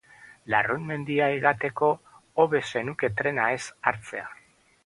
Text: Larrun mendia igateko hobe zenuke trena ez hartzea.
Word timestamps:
Larrun 0.53 0.87
mendia 0.91 1.27
igateko 1.35 1.91
hobe 2.45 2.65
zenuke 2.73 3.13
trena 3.21 3.49
ez 3.59 3.63
hartzea. 3.81 4.29